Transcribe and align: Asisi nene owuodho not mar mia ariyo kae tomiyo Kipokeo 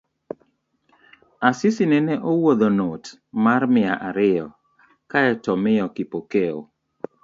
Asisi 1.47 1.83
nene 1.91 2.13
owuodho 2.29 2.69
not 2.79 3.03
mar 3.43 3.61
mia 3.73 3.93
ariyo 4.07 4.45
kae 5.11 5.31
tomiyo 5.45 5.85
Kipokeo 5.95 6.59